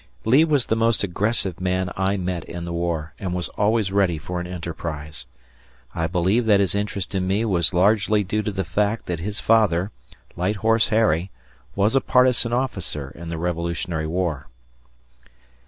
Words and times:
Lee 0.25 0.43
was 0.43 0.65
the 0.65 0.75
most 0.75 1.03
aggressive 1.03 1.61
man 1.61 1.91
I 1.95 2.17
met 2.17 2.43
in 2.45 2.65
the 2.65 2.73
war, 2.73 3.13
and 3.19 3.35
was 3.35 3.49
always 3.49 3.91
ready 3.91 4.17
for 4.17 4.39
an 4.39 4.47
enterprise. 4.47 5.27
I 5.93 6.07
believe 6.07 6.47
that 6.47 6.59
his 6.59 6.73
interest 6.73 7.13
in 7.13 7.27
me 7.27 7.45
was 7.45 7.71
largely 7.71 8.23
due 8.23 8.41
to 8.41 8.51
the 8.51 8.65
fact 8.65 9.05
that 9.05 9.19
his 9.19 9.39
father, 9.39 9.91
"Light 10.35 10.55
Horse 10.55 10.87
Harry", 10.87 11.29
was 11.75 11.95
a 11.95 12.01
partisan 12.01 12.51
officer 12.51 13.11
in 13.13 13.29
the 13.29 13.37
Revolutionary 13.37 14.07
War. 14.07 14.47